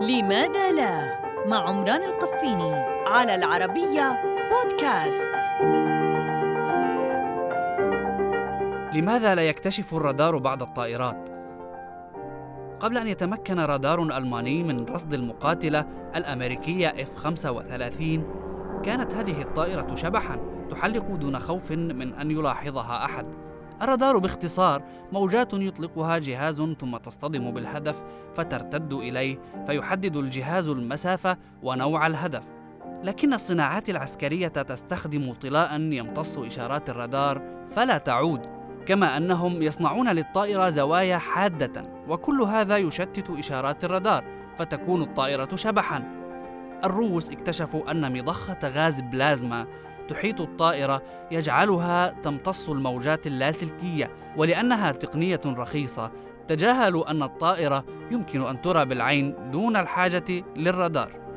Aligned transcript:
لماذا 0.00 0.72
لا؟ 0.72 1.18
مع 1.46 1.68
عمران 1.68 2.02
القفيني 2.02 2.74
على 3.06 3.34
العربية 3.34 4.22
بودكاست. 4.50 5.30
لماذا 8.94 9.34
لا 9.34 9.42
يكتشف 9.42 9.94
الرادار 9.94 10.38
بعض 10.38 10.62
الطائرات؟ 10.62 11.28
قبل 12.80 12.98
أن 12.98 13.08
يتمكن 13.08 13.60
رادار 13.60 14.02
ألماني 14.02 14.62
من 14.62 14.84
رصد 14.84 15.14
المقاتلة 15.14 15.86
الأمريكية 16.16 16.88
F-35 16.88 18.20
كانت 18.84 19.14
هذه 19.14 19.42
الطائرة 19.42 19.94
شبحاً 19.94 20.38
تحلق 20.70 21.14
دون 21.14 21.38
خوف 21.38 21.72
من 21.72 22.14
أن 22.14 22.30
يلاحظها 22.30 23.04
أحد. 23.04 23.26
الرادار 23.82 24.18
باختصار 24.18 24.82
موجات 25.12 25.54
يطلقها 25.54 26.18
جهاز 26.18 26.62
ثم 26.62 26.96
تصطدم 26.96 27.50
بالهدف 27.50 28.02
فترتد 28.34 28.92
إليه 28.92 29.38
فيحدد 29.66 30.16
الجهاز 30.16 30.68
المسافة 30.68 31.36
ونوع 31.62 32.06
الهدف. 32.06 32.42
لكن 33.02 33.34
الصناعات 33.34 33.90
العسكرية 33.90 34.48
تستخدم 34.48 35.32
طلاء 35.32 35.80
يمتص 35.80 36.38
إشارات 36.38 36.90
الرادار 36.90 37.42
فلا 37.70 37.98
تعود 37.98 38.46
كما 38.86 39.16
أنهم 39.16 39.62
يصنعون 39.62 40.08
للطائرة 40.08 40.68
زوايا 40.68 41.18
حادة 41.18 41.82
وكل 42.08 42.40
هذا 42.42 42.76
يشتت 42.76 43.30
إشارات 43.30 43.84
الرادار 43.84 44.24
فتكون 44.58 45.02
الطائرة 45.02 45.56
شبحا. 45.56 46.18
الروس 46.84 47.30
اكتشفوا 47.30 47.90
أن 47.90 48.18
مضخة 48.18 48.58
غاز 48.64 49.00
بلازما 49.00 49.66
تحيط 50.08 50.40
الطائرة 50.40 51.02
يجعلها 51.30 52.08
تمتص 52.08 52.70
الموجات 52.70 53.26
اللاسلكية 53.26 54.10
ولأنها 54.36 54.92
تقنية 54.92 55.40
رخيصة. 55.46 56.10
تجاهلوا 56.48 57.10
أن 57.10 57.22
الطائرة 57.22 57.84
يمكن 58.10 58.42
أن 58.42 58.62
ترى 58.62 58.84
بالعين 58.84 59.50
دون 59.50 59.76
الحاجة 59.76 60.44
للرادار. 60.56 61.27